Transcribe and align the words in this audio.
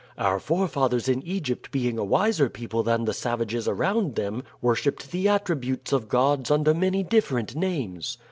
Our 0.17 0.39
forefathers 0.39 1.07
in 1.07 1.21
Egypt 1.21 1.69
being 1.71 1.99
a 1.99 2.03
wiser 2.03 2.49
people 2.49 2.81
than 2.81 3.05
the 3.05 3.13
savages 3.13 3.67
around 3.67 4.15
them, 4.15 4.43
worshiped 4.59 5.11
the 5.11 5.29
attributes 5.29 5.91
of 5.93 6.09
gods 6.09 6.49
under 6.49 6.73
many 6.73 7.03
different 7.03 7.55
names. 7.55 8.17